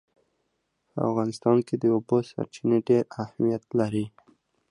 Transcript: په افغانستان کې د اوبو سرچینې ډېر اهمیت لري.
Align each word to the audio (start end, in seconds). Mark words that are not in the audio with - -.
په 0.91 0.97
افغانستان 1.09 1.57
کې 1.67 1.75
د 1.77 1.83
اوبو 1.95 2.17
سرچینې 2.29 2.79
ډېر 2.87 3.03
اهمیت 3.23 3.63
لري. 3.79 4.05